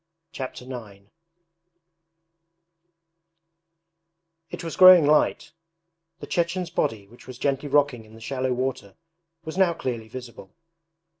Chapter 0.31 0.65
IX 0.65 1.11
It 4.49 4.63
was 4.63 4.75
growing 4.75 5.05
light. 5.05 5.51
The 6.21 6.25
Chechen's 6.25 6.71
body 6.71 7.05
which 7.07 7.27
was 7.27 7.37
gently 7.37 7.69
rocking 7.69 8.03
in 8.03 8.15
the 8.15 8.19
shallow 8.19 8.51
water 8.51 8.95
was 9.45 9.59
now 9.59 9.75
clearly 9.75 10.07
visible. 10.07 10.55